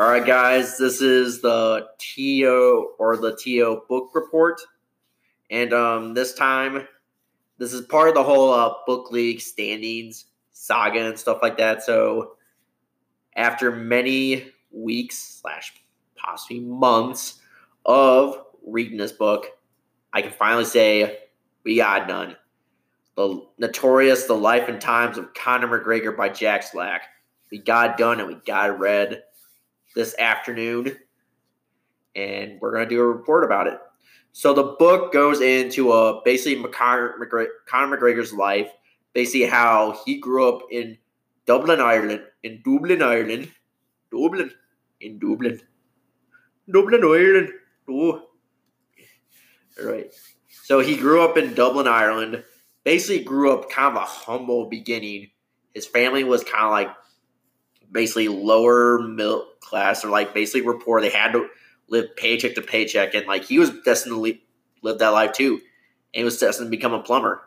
[0.00, 4.58] All right, guys, this is the TO or the TO book report.
[5.50, 6.88] And um, this time,
[7.58, 11.82] this is part of the whole uh, book league standings saga and stuff like that.
[11.82, 12.36] So,
[13.36, 15.74] after many weeks slash
[16.16, 17.38] possibly months
[17.84, 19.48] of reading this book,
[20.14, 21.18] I can finally say
[21.62, 22.36] we got done.
[23.16, 27.02] The notorious The Life and Times of Conor McGregor by Jack Slack.
[27.52, 29.24] We got done and we got read
[29.94, 30.96] this afternoon,
[32.14, 33.78] and we're going to do a report about it.
[34.32, 38.70] So the book goes into a basically Conor McGregor's life,
[39.12, 40.98] basically how he grew up in
[41.46, 43.50] Dublin, Ireland, in Dublin, Ireland,
[44.12, 44.52] Dublin,
[45.00, 45.60] in Dublin,
[46.70, 47.50] Dublin, Ireland.
[47.88, 48.22] Oh.
[49.80, 50.12] All right.
[50.64, 52.44] So he grew up in Dublin, Ireland.
[52.84, 55.30] Basically, grew up kind of a humble beginning.
[55.74, 56.90] His family was kind of like
[57.90, 61.00] basically lower middle class or like basically were poor.
[61.00, 61.48] They had to
[61.88, 64.38] live paycheck to paycheck, and like he was destined to
[64.82, 65.60] live that life too.
[66.12, 67.42] And he was destined to become a plumber.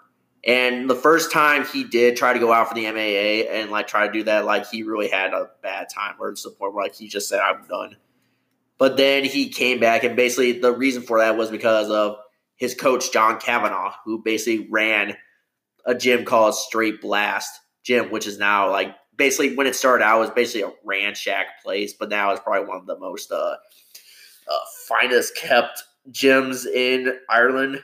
[0.46, 3.88] And the first time he did try to go out for the MAA and like
[3.88, 7.08] try to do that, like he really had a bad time where it's like he
[7.08, 7.96] just said, I'm done.
[8.78, 12.18] But then he came back and basically the reason for that was because of
[12.58, 15.16] his coach John Kavanagh, who basically ran
[15.86, 20.18] a gym called Straight Blast Gym, which is now like basically when it started out
[20.18, 23.32] it was basically a ranch shack place, but now it's probably one of the most
[23.32, 27.84] uh, uh, finest kept gyms in Ireland.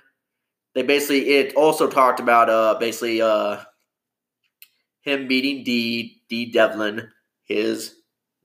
[0.75, 3.61] They basically it also talked about uh basically uh
[5.01, 7.09] him meeting Dee Dee Devlin,
[7.45, 7.95] his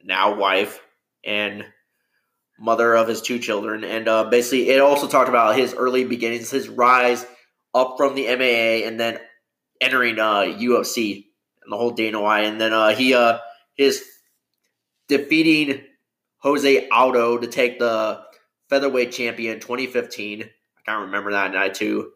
[0.03, 0.81] now wife
[1.25, 1.65] and
[2.59, 6.51] mother of his two children, and uh, basically it also talked about his early beginnings,
[6.51, 7.27] his rise
[7.75, 9.19] up from the MAA, and then
[9.81, 11.27] entering uh UFC
[11.65, 13.39] and the whole Dana White, and then uh, he uh
[13.75, 14.05] his
[15.09, 15.83] defeating
[16.39, 18.23] Jose Aldo to take the
[18.69, 20.43] featherweight champion 2015.
[20.43, 20.47] I
[20.87, 22.13] can't remember that night too.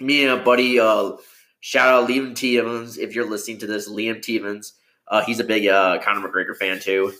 [0.00, 1.12] Me and a buddy, uh,
[1.60, 2.58] shout out Liam T.
[2.58, 3.88] Evans if you're listening to this.
[3.88, 4.38] Liam T.
[4.38, 4.74] Evans,
[5.08, 7.12] uh, he's a big uh, Conor McGregor fan too.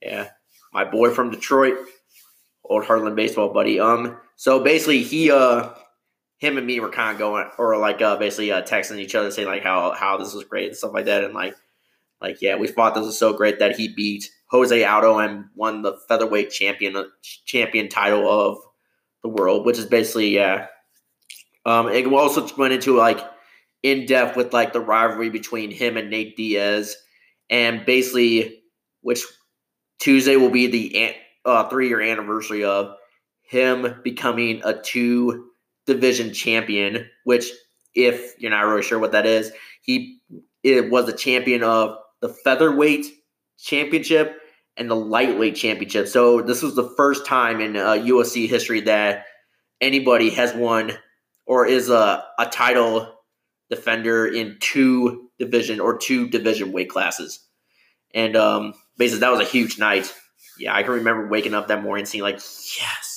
[0.00, 0.28] Yeah,
[0.72, 1.76] my boy from Detroit,
[2.64, 3.78] old Heartland baseball buddy.
[3.78, 5.70] Um, so basically he uh
[6.42, 9.30] him and me were kind of going or like uh, basically uh, texting each other
[9.30, 11.22] saying like how how this was great and stuff like that.
[11.22, 11.54] And like
[12.20, 15.82] like yeah we thought this was so great that he beat Jose Aldo and won
[15.82, 17.06] the featherweight champion
[17.46, 18.58] champion title of
[19.22, 20.66] the world which is basically yeah.
[21.64, 23.20] Um it also went into like
[23.84, 26.96] in depth with like the rivalry between him and Nate Diaz.
[27.50, 28.64] And basically
[29.02, 29.22] which
[30.00, 31.14] Tuesday will be the
[31.44, 32.96] uh, three year anniversary of
[33.42, 35.51] him becoming a two
[35.86, 37.50] division champion, which
[37.94, 40.18] if you're not really sure what that is, he
[40.62, 43.06] it was a champion of the featherweight
[43.58, 44.38] championship
[44.76, 46.08] and the lightweight championship.
[46.08, 49.26] So this was the first time in uh, UFC history that
[49.80, 50.92] anybody has won
[51.46, 53.12] or is a, a title
[53.68, 57.46] defender in two division or two division weight classes.
[58.14, 60.12] And um, basically, that was a huge night.
[60.58, 63.11] Yeah, I can remember waking up that morning seeing like, yes,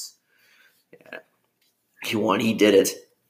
[2.06, 2.40] he won.
[2.40, 2.90] He did it.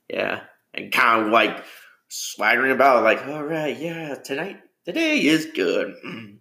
[0.09, 0.41] Yeah,
[0.73, 1.63] and kind of like
[2.09, 5.95] swaggering about, like, all right, yeah, tonight, today is good.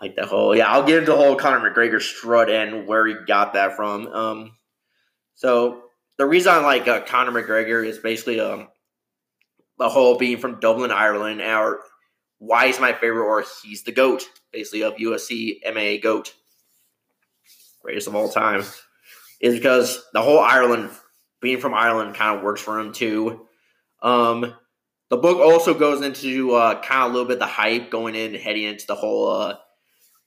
[0.00, 3.54] like the whole, yeah, I'll into the whole Conor McGregor strut and where he got
[3.54, 4.06] that from.
[4.08, 4.52] Um,
[5.34, 5.82] so
[6.18, 8.68] the reason I like uh, Conor McGregor is basically um
[9.78, 11.80] the whole being from Dublin, Ireland, or
[12.38, 16.34] why he's my favorite, or he's the goat, basically of USC MA goat,
[17.80, 18.62] greatest of all time,
[19.40, 20.90] is because the whole Ireland
[21.42, 23.46] being from Ireland kind of works for him too.
[24.00, 24.54] Um,
[25.10, 28.34] the book also goes into uh, kind of a little bit the hype going in,
[28.34, 29.56] heading into the whole uh,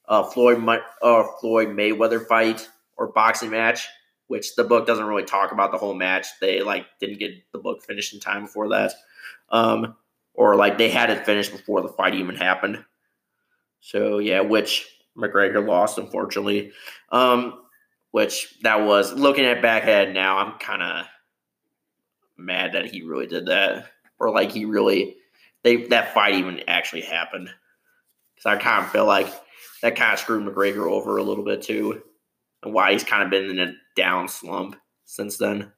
[0.07, 0.63] uh, Floyd
[1.01, 3.87] uh, Floyd Mayweather fight or boxing match,
[4.27, 6.27] which the book doesn't really talk about the whole match.
[6.39, 8.93] They like didn't get the book finished in time before that,
[9.49, 9.95] um,
[10.33, 12.83] or like they had it finished before the fight even happened.
[13.79, 14.87] So yeah, which
[15.17, 16.73] McGregor lost unfortunately.
[17.11, 17.64] Um,
[18.15, 21.06] which that was looking at backhead now, I'm kind of
[22.38, 25.17] mad that he really did that, or like he really
[25.63, 27.50] they that fight even actually happened.
[28.33, 29.27] Because I kind of feel like
[29.81, 32.03] that kind of screwed McGregor over a little bit too,
[32.63, 35.73] and why he's kind of been in a down slump since then.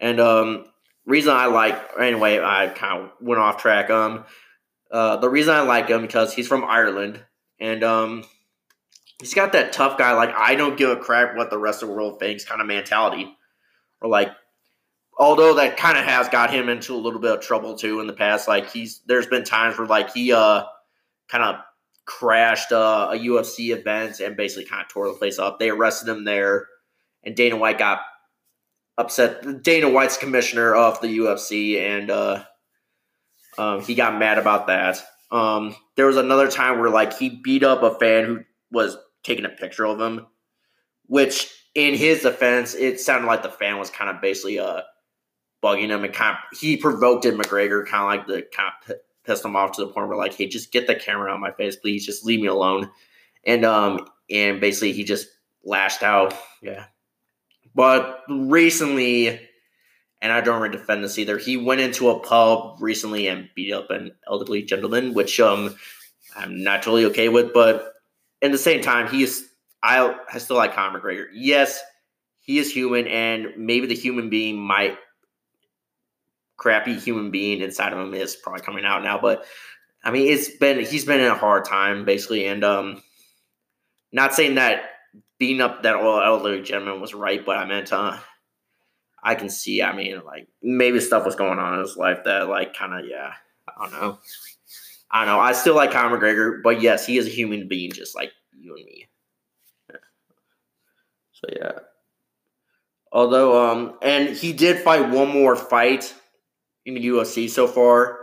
[0.00, 0.64] And um,
[1.04, 3.88] reason I like anyway, I kind of went off track.
[3.88, 4.24] Um,
[4.90, 7.24] uh, the reason I like him because he's from Ireland,
[7.60, 8.24] and um,
[9.20, 11.88] he's got that tough guy, like I don't give a crap what the rest of
[11.88, 13.36] the world thinks kind of mentality.
[14.00, 14.30] Or like
[15.18, 18.06] although that kind of has got him into a little bit of trouble too in
[18.06, 18.48] the past.
[18.48, 20.64] Like he's there's been times where like he uh
[21.28, 21.56] kind of
[22.06, 25.58] crashed uh, a UFC event and basically kind of tore the place up.
[25.58, 26.68] They arrested him there,
[27.24, 28.00] and Dana White got
[28.96, 29.62] upset.
[29.62, 32.44] Dana White's commissioner of the UFC, and uh,
[33.58, 35.02] um, he got mad about that.
[35.30, 38.40] Um, there was another time where like he beat up a fan who
[38.70, 38.96] was
[39.26, 40.26] taking a picture of him,
[41.06, 44.82] which in his defense, it sounded like the fan was kind of basically uh
[45.62, 49.44] bugging him and kind of he provoked McGregor, kind of like the kind of pissed
[49.44, 51.76] him off to the point where like, hey, just get the camera out my face,
[51.76, 52.90] please, just leave me alone.
[53.44, 55.28] And um and basically he just
[55.64, 56.34] lashed out.
[56.62, 56.84] Yeah.
[57.74, 59.40] But recently,
[60.22, 61.36] and I don't really defend this either.
[61.36, 65.74] He went into a pub recently and beat up an elderly gentleman, which um
[66.34, 67.52] I'm not totally okay with.
[67.52, 67.92] But
[68.46, 69.48] at the same time, he is
[69.82, 71.26] I, I still like Conor McGregor.
[71.32, 71.80] Yes,
[72.40, 74.98] he is human, and maybe the human being might
[76.56, 79.18] crappy human being inside of him is probably coming out now.
[79.18, 79.44] But
[80.02, 83.02] I mean, it's been he's been in a hard time basically, and um,
[84.12, 84.82] not saying that
[85.38, 88.18] beating up that old elderly gentleman was right, but I meant uh,
[89.22, 89.82] I can see.
[89.82, 93.06] I mean, like maybe stuff was going on in his life that like kind of
[93.08, 93.32] yeah,
[93.68, 94.18] I don't know.
[95.10, 95.40] I don't know.
[95.40, 98.74] I still like Conor McGregor, but yes, he is a human being just like you
[98.76, 99.06] and me.
[99.90, 99.96] Yeah.
[101.32, 101.72] So yeah.
[103.12, 106.12] Although um and he did fight one more fight
[106.84, 108.18] in the UFC so far,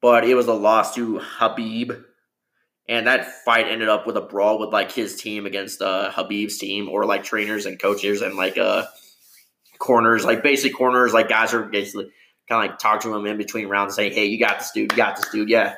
[0.00, 2.02] but it was a loss to Khabib.
[2.86, 6.58] And that fight ended up with a brawl with like his team against uh Khabib's
[6.58, 8.86] team or like trainers and coaches and like uh
[9.78, 12.10] corners, like basic corners, like guys are basically
[12.48, 14.70] kind of like talk to him in between rounds and saying, Hey, you got this
[14.72, 15.74] dude, you got this dude, yeah.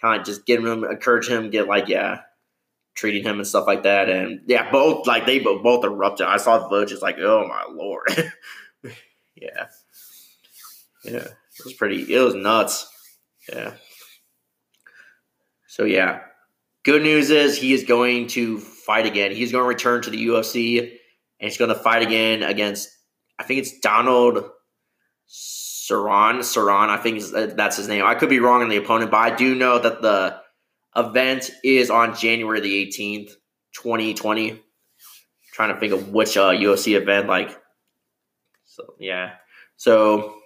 [0.00, 2.22] Kind of just get him encourage him, get like, yeah,
[2.94, 4.08] treating him and stuff like that.
[4.08, 6.26] And yeah, both like they both, both erupted.
[6.26, 8.32] I saw the footage, like, oh my lord.
[9.34, 9.66] yeah.
[11.04, 11.26] Yeah.
[11.60, 12.12] It was pretty.
[12.12, 12.88] It was nuts.
[13.52, 13.74] Yeah.
[15.66, 16.20] So yeah,
[16.84, 19.32] good news is he is going to fight again.
[19.32, 20.90] He's going to return to the UFC and
[21.38, 22.88] he's going to fight again against.
[23.38, 24.44] I think it's Donald
[25.90, 26.38] Saran.
[26.38, 28.04] Saran, I think uh, that's his name.
[28.04, 30.40] I could be wrong on the opponent, but I do know that the
[30.96, 33.32] event is on January the 18th,
[33.74, 34.62] 2020.
[35.52, 37.56] trying to think of which uh, UFC event, like.
[38.64, 39.32] So yeah,
[39.76, 40.36] so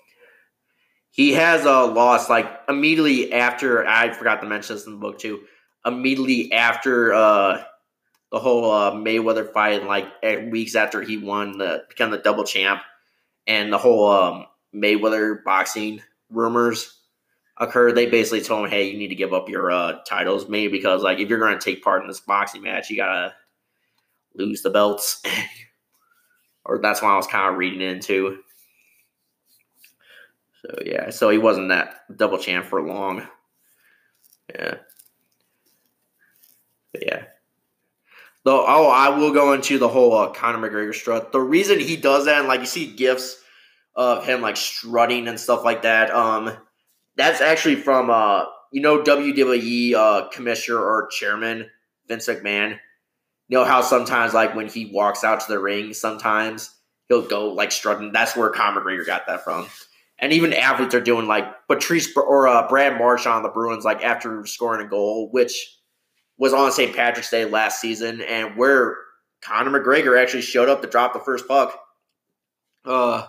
[1.11, 3.87] he has a loss like immediately after.
[3.87, 5.43] I forgot to mention this in the book too.
[5.85, 7.63] Immediately after uh,
[8.33, 10.07] the whole uh, Mayweather fight, like
[10.51, 12.81] weeks after he won the become the double champ,
[13.47, 16.99] and the whole um, Mayweather boxing rumors
[17.59, 20.73] occurred, they basically told him, "Hey, you need to give up your uh, titles, maybe
[20.73, 23.35] because like if you're going to take part in this boxing match, you gotta
[24.35, 25.23] lose the belts."
[26.65, 28.39] or that's why I was kind of reading into.
[30.63, 33.27] So yeah, so he wasn't that double champ for long.
[34.55, 34.77] Yeah.
[36.93, 37.25] But yeah.
[38.45, 41.33] Though, oh, I will go into the whole uh, Conor McGregor strut.
[41.33, 43.41] The reason he does that, and like you see gifs
[43.97, 46.57] of him like strutting and stuff like that, um,
[47.17, 51.71] that's actually from uh, you know, WWE uh, commissioner or chairman
[52.09, 52.79] Vince McMahon.
[53.49, 56.75] You know how sometimes like when he walks out to the ring, sometimes
[57.09, 58.13] he'll go like strutting.
[58.13, 59.67] That's where Conor McGregor got that from
[60.19, 64.03] and even athletes are doing like Patrice or uh, Brad Marchand on the Bruins, like
[64.03, 65.79] after scoring a goal, which
[66.39, 66.95] was on St.
[66.95, 68.97] Patrick's Day last season, and where
[69.43, 71.79] Conor McGregor actually showed up to drop the first puck.
[72.85, 73.27] Uh,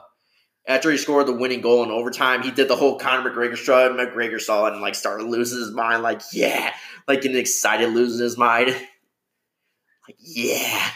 [0.67, 3.91] after he scored the winning goal in overtime, he did the whole Conor McGregor strut.
[3.91, 6.73] McGregor saw it and like started losing his mind, like yeah,
[7.07, 8.69] like getting excited, losing his mind,
[10.07, 10.89] like yeah,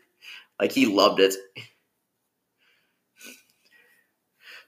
[0.60, 1.34] like he loved it.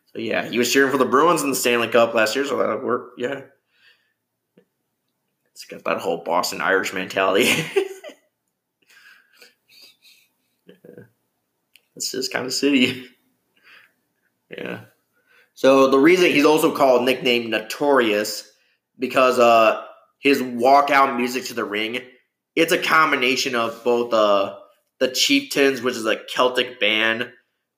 [0.07, 2.59] So yeah, he was cheering for the Bruins in the Stanley Cup last year, so
[2.59, 3.21] that worked.
[3.21, 3.43] Yeah,
[5.53, 7.45] it's got that whole Boston Irish mentality.
[10.67, 11.05] yeah.
[11.95, 13.09] It's just kind of city.
[14.51, 14.81] Yeah.
[15.55, 18.51] So the reason he's also called nicknamed Notorious
[18.99, 19.85] because uh
[20.21, 22.01] his walkout music to the ring,
[22.57, 24.57] it's a combination of both uh
[24.99, 27.31] the Chieftains, which is a Celtic band,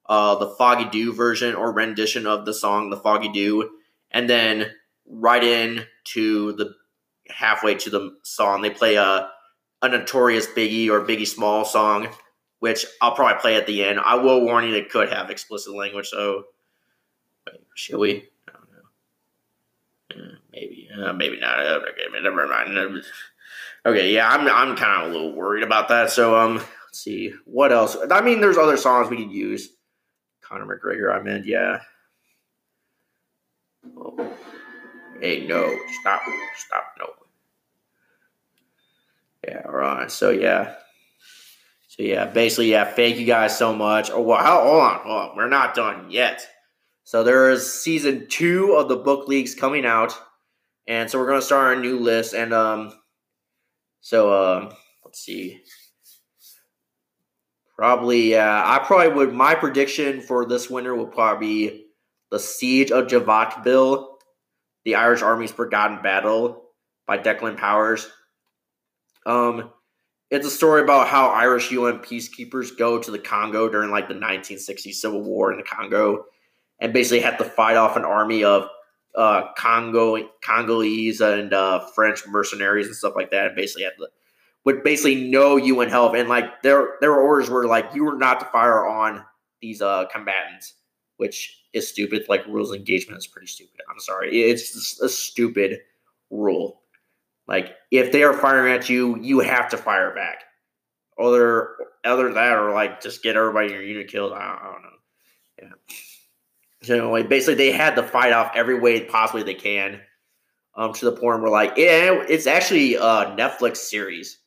[0.09, 3.71] uh, the Foggy Dew version or rendition of the song, the Foggy Dew,
[4.11, 4.71] and then
[5.07, 6.75] right in to the
[7.29, 9.31] halfway to the song, they play a
[9.83, 12.09] a notorious Biggie or Biggie Small song,
[12.59, 13.99] which I'll probably play at the end.
[13.99, 16.45] I will warn you, it could have explicit language, so
[17.99, 18.29] we?
[18.49, 18.71] I don't
[20.21, 20.25] know.
[20.25, 21.61] Uh, maybe, uh, maybe not.
[21.61, 23.03] Okay, never mind.
[23.87, 26.11] Okay, yeah, I'm I'm kind of a little worried about that.
[26.11, 27.97] So um, let's see what else.
[28.11, 29.71] I mean, there's other songs we could use.
[30.43, 31.81] Conor McGregor, I meant, yeah.
[33.97, 34.37] Oh.
[35.21, 36.23] Hey, no, stop,
[36.57, 37.07] stop, no.
[39.47, 40.11] Yeah, all right.
[40.11, 40.75] So yeah.
[41.89, 44.11] So yeah, basically, yeah, thank you guys so much.
[44.11, 45.37] Oh well, hold on, hold on.
[45.37, 46.47] We're not done yet.
[47.11, 50.17] So there is season two of the book leagues coming out.
[50.87, 52.35] And so we're gonna start our new list.
[52.35, 52.93] And um
[54.00, 54.69] so um
[55.05, 55.61] let's see.
[57.75, 61.87] Probably yeah, I probably would my prediction for this winter would probably be
[62.31, 64.07] the Siege of Javatville,
[64.85, 66.62] the Irish Army's Forgotten Battle
[67.09, 68.09] by Declan Powers.
[69.26, 69.73] Um,
[70.31, 74.14] it's a story about how Irish UN peacekeepers go to the Congo during like the
[74.14, 76.26] 1960s civil war in the Congo,
[76.80, 78.68] and basically have to fight off an army of
[79.16, 84.08] uh, Congo Congolese and uh, French mercenaries and stuff like that, and basically have to
[84.64, 88.40] with basically no UN help, and like their their orders were like you were not
[88.40, 89.25] to fire on
[89.60, 90.75] these uh, combatants,
[91.16, 92.26] which is stupid.
[92.28, 93.80] Like rules of engagement is pretty stupid.
[93.90, 95.78] I'm sorry, it's a stupid
[96.30, 96.82] rule.
[97.49, 100.44] Like if they are firing at you, you have to fire back.
[101.18, 101.70] Other
[102.04, 104.32] other that, or like just get everybody in your unit killed.
[104.32, 104.88] I don't, I don't know.
[105.62, 105.96] Yeah.
[106.88, 110.00] Like basically, they had to fight off every way possibly they can.
[110.76, 114.38] Um, to the point where like yeah, it's actually a Netflix series.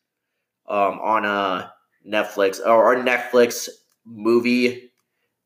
[0.68, 1.74] Um, on a
[2.08, 3.68] Netflix or a Netflix
[4.06, 4.92] movie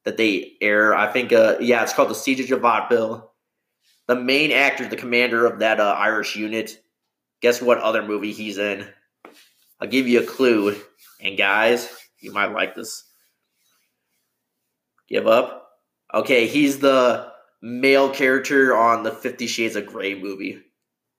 [0.03, 0.96] that they air.
[0.96, 3.27] I think, uh, yeah, it's called the Siege of Javatville.
[4.08, 6.82] The main actor, the commander of that uh, Irish unit,
[7.41, 8.88] guess what other movie he's in?
[9.82, 10.75] I'll give you a clue.
[11.22, 13.03] And guys, you might like this.
[15.10, 15.67] Give up?
[16.14, 20.62] Okay, he's the male character on the Fifty Shades of Grey movie.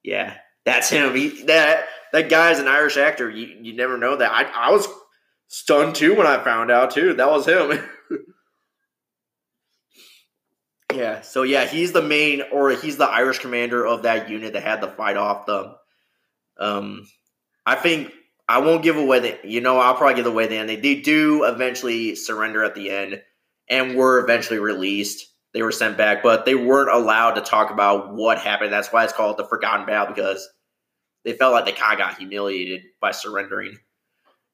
[0.03, 1.15] Yeah, that's him.
[1.15, 3.29] He, that that guy's an Irish actor.
[3.29, 4.33] You you never know that.
[4.33, 4.87] I I was
[5.49, 7.15] stunned too when I found out too.
[7.15, 7.79] That was him.
[10.95, 11.21] Yeah.
[11.21, 14.81] So yeah, he's the main, or he's the Irish commander of that unit that had
[14.81, 15.77] to fight off the.
[16.59, 17.07] Um,
[17.67, 18.13] I think
[18.49, 19.39] I won't give away the.
[19.45, 20.69] You know, I'll probably give away the end.
[20.69, 23.23] They, they do eventually surrender at the end,
[23.69, 25.27] and were eventually released.
[25.55, 28.73] They were sent back, but they weren't allowed to talk about what happened.
[28.73, 30.49] That's why it's called the Forgotten Battle because
[31.25, 33.79] they felt like they kind of got humiliated by surrendering.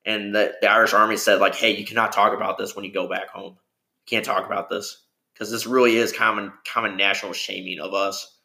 [0.04, 2.92] And the, the Irish army said, like, hey, you cannot talk about this when you
[2.92, 3.54] go back home.
[3.54, 5.02] You can't talk about this
[5.33, 8.38] because this really is common common national shaming of us.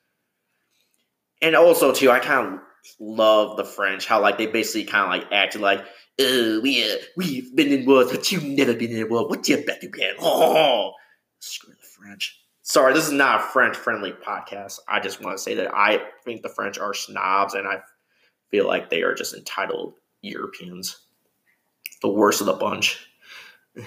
[1.42, 2.60] And also too, I kind of
[3.00, 5.84] love the French how like they basically kind of like acted like,
[6.20, 9.28] oh, we uh, we've been in wars, but you've never been in a war.
[9.28, 10.16] What's your bet again?
[10.20, 10.94] Oh,
[11.40, 12.40] screw the French.
[12.62, 14.80] Sorry, this is not a French friendly podcast.
[14.88, 17.80] I just want to say that I think the French are snobs, and I
[18.52, 20.98] feel like they are just entitled Europeans,
[22.02, 23.08] the worst of the bunch.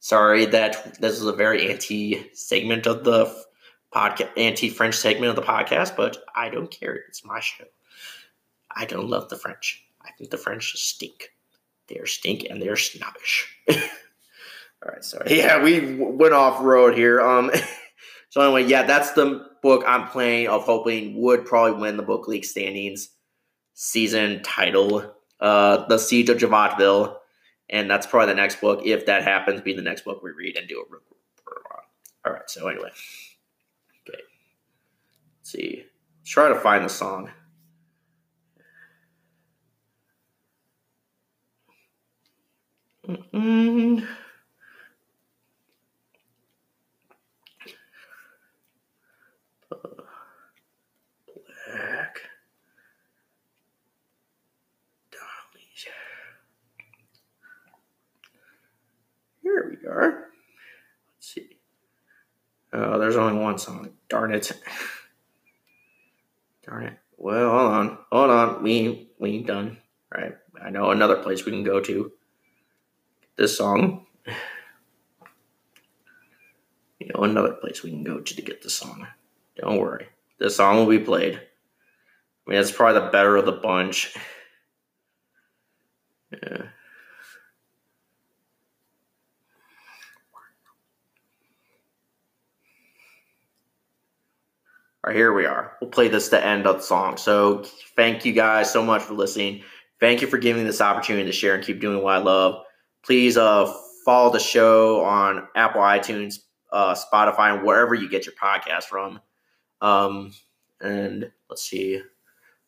[0.00, 3.34] Sorry that this is a very anti segment of the
[3.92, 6.94] podcast, anti French segment of the podcast, but I don't care.
[7.08, 7.64] It's my show.
[8.74, 9.85] I don't love the French.
[10.06, 11.30] I think the French stink.
[11.88, 13.56] They're stink and they're snobbish.
[13.70, 15.38] All right, sorry.
[15.38, 17.20] Yeah, we went off road here.
[17.20, 17.50] Um,
[18.30, 22.28] so anyway, yeah, that's the book I'm playing of hoping would probably win the book
[22.28, 23.08] league standings
[23.74, 25.14] season title.
[25.40, 27.16] Uh, the Siege of Javatville
[27.68, 30.56] and that's probably the next book if that happens be the next book we read
[30.56, 31.80] and do a on
[32.24, 32.90] all right so anyway
[34.08, 34.22] okay
[35.38, 35.84] let's see
[36.20, 37.30] let's try to find the song
[43.08, 44.06] Mm-mm.
[59.96, 60.28] are.
[61.16, 61.58] Let's see.
[62.72, 63.90] Oh, there's only one song.
[64.08, 64.52] Darn it.
[66.66, 66.98] Darn it.
[67.16, 67.98] Well, hold on.
[68.12, 68.62] Hold on.
[68.62, 69.78] We we ain't done.
[70.14, 70.34] All right.
[70.62, 72.12] I know another place we can go to.
[73.36, 74.06] This song.
[76.98, 79.06] You know another place we can go to to get the song.
[79.56, 80.06] Don't worry.
[80.38, 81.34] This song will be played.
[81.34, 84.16] I mean, it's probably the better of the bunch.
[86.32, 86.62] Yeah.
[95.04, 95.76] All right, here we are.
[95.80, 97.16] We'll play this to end of the song.
[97.16, 97.64] So
[97.94, 99.62] thank you guys so much for listening.
[100.00, 102.65] Thank you for giving me this opportunity to share and keep doing what I love.
[103.06, 103.72] Please uh,
[104.04, 106.40] follow the show on Apple iTunes,
[106.72, 109.20] uh, Spotify, and wherever you get your podcast from.
[109.80, 110.32] Um,
[110.80, 112.02] and let's see.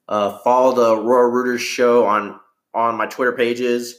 [0.06, 2.38] Uh, follow the Royal Rooters show on
[2.72, 3.96] on my Twitter pages,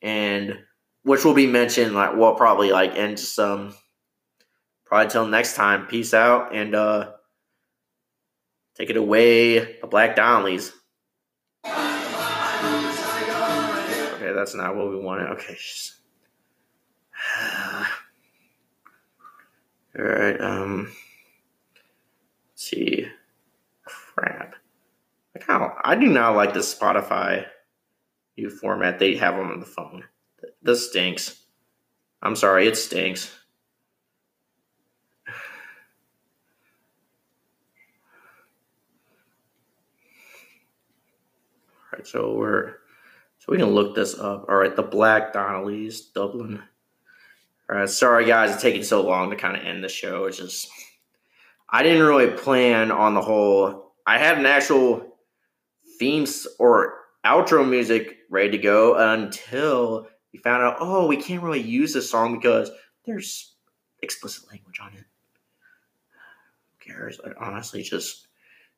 [0.00, 0.58] and
[1.02, 3.74] which will be mentioned like well probably like and just um
[4.86, 5.86] probably until next time.
[5.86, 7.10] Peace out and uh
[8.74, 10.72] Take it away, the Black Donnellys.
[14.44, 15.30] That's not what we wanted.
[15.30, 15.56] Okay.
[19.98, 20.38] All right.
[20.38, 20.92] Um.
[22.52, 23.06] Let's see.
[23.84, 24.56] Crap.
[25.34, 25.70] I kind of.
[25.82, 27.46] I do not like the Spotify
[28.36, 30.04] new format they have on the phone.
[30.62, 31.46] This stinks.
[32.22, 33.34] I'm sorry, it stinks.
[35.28, 35.34] All
[41.94, 42.74] right, so we're
[43.44, 44.46] so we can look this up.
[44.48, 46.62] All right, the Black Donnellys, Dublin.
[47.68, 50.24] All right, sorry guys, it's taking so long to kind of end the show.
[50.24, 50.70] It's just
[51.68, 53.92] I didn't really plan on the whole.
[54.06, 55.16] I had an actual
[55.98, 60.76] themes or outro music ready to go until we found out.
[60.80, 62.70] Oh, we can't really use this song because
[63.04, 63.54] there's
[64.02, 65.04] explicit language on it.
[66.78, 67.20] Who cares?
[67.38, 68.26] honestly, just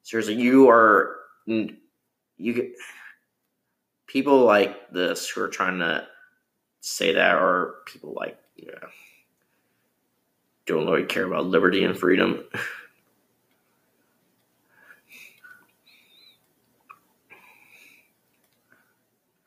[0.03, 2.73] seriously, you are you
[4.07, 6.07] people like this who are trying to
[6.81, 8.89] say that are people like yeah
[10.67, 12.45] don't really care about liberty and freedom.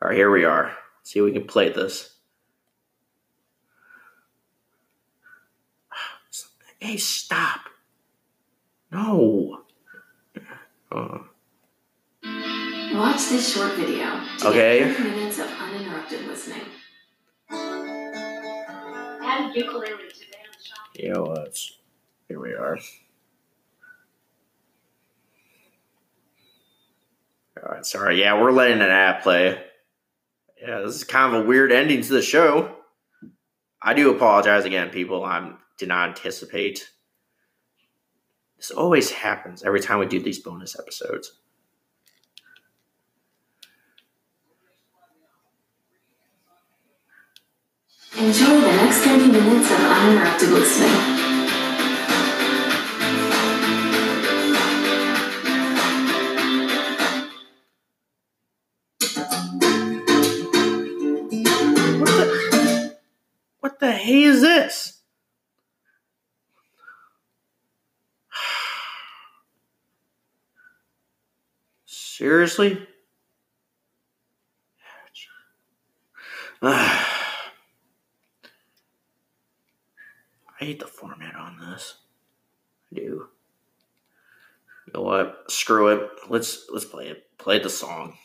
[0.02, 0.64] All right, here we are.
[0.98, 2.16] Let's see if we can play this.
[6.78, 7.60] Hey, stop.
[8.90, 9.60] No.
[10.90, 11.18] Uh.
[13.30, 14.20] Watch this short video.
[14.38, 14.80] To okay.
[14.80, 16.62] Get minutes of uninterrupted listening.
[17.48, 20.88] Add ukulele today on the shop.
[20.96, 21.78] Yeah, let's.
[22.26, 22.76] Here we are.
[27.62, 28.18] All right, sorry.
[28.20, 29.62] Yeah, we're letting an app play.
[30.60, 32.74] Yeah, this is kind of a weird ending to the show.
[33.80, 35.24] I do apologize again, people.
[35.24, 36.90] I did not anticipate.
[38.56, 41.39] This always happens every time we do these bonus episodes.
[48.18, 50.50] Enjoy the next 30 minutes of uninterrupted.
[62.00, 62.96] What the,
[63.60, 65.00] what the hey is this?
[71.86, 72.88] Seriously?
[76.62, 77.09] Ah.
[80.60, 81.94] I hate the format on this.
[82.92, 83.28] I do.
[84.86, 85.50] You know what?
[85.50, 86.10] Screw it.
[86.28, 87.26] Let's let's play it.
[87.38, 88.18] Play the song.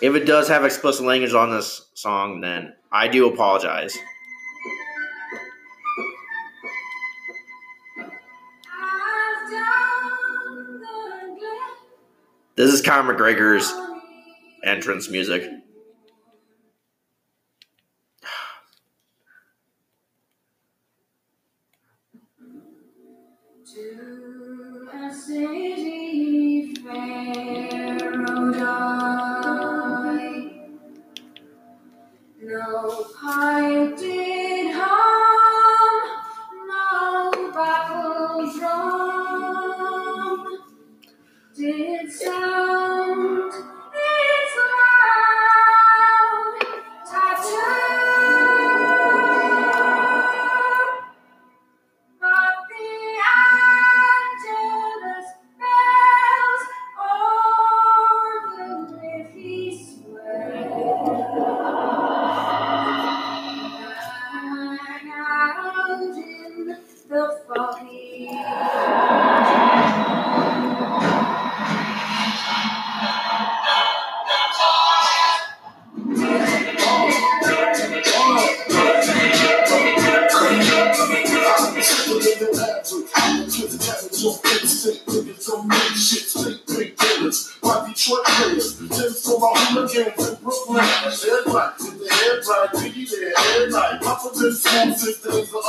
[0.00, 3.98] If it does have explicit language on this song, then I do apologize.
[12.54, 13.72] This is Conor McGregor's
[14.64, 15.61] entrance music.
[94.82, 95.62] School six days of.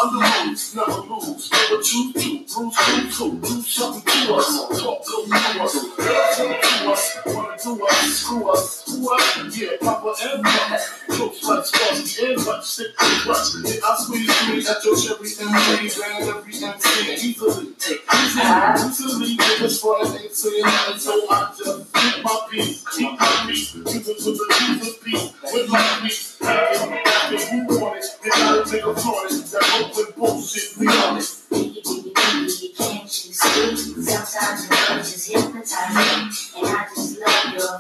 [0.75, 2.33] Never lose, never choose to.
[2.53, 4.79] Bruce, two, two, do something to us.
[4.79, 5.95] Talk to us.
[5.97, 9.57] Girls to us, wanna do us, screw us, who us?
[9.57, 10.79] Yeah, Papa and Mama.
[11.09, 13.05] Close like Sparky and Hutch, stick to.
[13.63, 17.73] Yeah, I squeeze me at your cherry M3, and every MC easily.
[17.73, 17.73] Easily,
[18.85, 23.75] easily, niggas front ain't saying nothing, so I just keep my peace, keep my peace.
[23.75, 26.37] Use it to the Jesus peace, with my peace.
[26.39, 28.05] Happen, happen, who want it?
[28.23, 29.45] They gotta take a it.
[29.51, 31.23] That Oakland bullshit, we on it.
[34.03, 36.03] Sometimes your words just me,
[36.57, 36.87] and I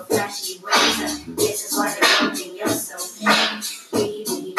[0.07, 1.25] flashy ways.
[1.35, 2.97] This is why they're holding you so
[3.91, 4.53] Baby,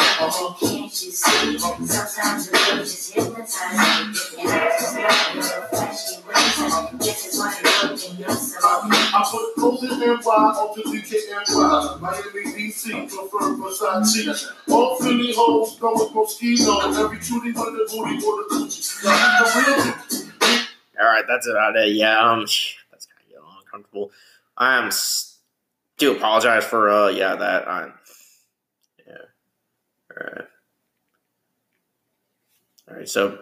[0.58, 1.58] can't you see?
[1.58, 4.14] Sometimes the just me.
[4.40, 7.38] And I just love your flashy ways.
[7.38, 12.00] Why they're holding you so I put clothes in NY on the DKNY.
[12.00, 14.52] Miami, DC, prefer Versace.
[15.34, 16.96] Hoes Moschino.
[16.98, 18.62] Every with the booty or the
[19.66, 21.94] real All right, that's about it.
[21.94, 22.40] Yeah, um,
[22.90, 24.10] that's kind of getting uncomfortable.
[24.56, 24.90] I am
[25.98, 27.92] do apologize for uh, yeah, that I'm,
[29.06, 29.14] yeah,
[30.10, 30.46] all right,
[32.88, 33.08] all right.
[33.08, 33.38] So